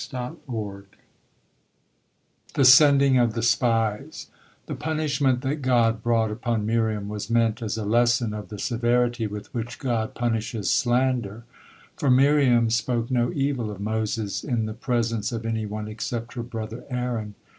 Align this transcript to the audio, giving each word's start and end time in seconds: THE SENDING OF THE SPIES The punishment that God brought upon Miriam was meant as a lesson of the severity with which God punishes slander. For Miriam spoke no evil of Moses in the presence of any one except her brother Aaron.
THE 2.55 2.63
SENDING 2.65 3.19
OF 3.19 3.35
THE 3.35 3.43
SPIES 3.43 4.31
The 4.65 4.73
punishment 4.73 5.41
that 5.41 5.61
God 5.61 6.01
brought 6.01 6.31
upon 6.31 6.65
Miriam 6.65 7.07
was 7.07 7.29
meant 7.29 7.61
as 7.61 7.77
a 7.77 7.85
lesson 7.85 8.33
of 8.33 8.49
the 8.49 8.57
severity 8.57 9.27
with 9.27 9.53
which 9.53 9.77
God 9.77 10.15
punishes 10.15 10.71
slander. 10.71 11.43
For 11.95 12.09
Miriam 12.09 12.71
spoke 12.71 13.11
no 13.11 13.31
evil 13.33 13.69
of 13.69 13.79
Moses 13.79 14.43
in 14.43 14.65
the 14.65 14.73
presence 14.73 15.31
of 15.31 15.45
any 15.45 15.67
one 15.67 15.87
except 15.87 16.33
her 16.33 16.41
brother 16.41 16.83
Aaron. 16.89 17.35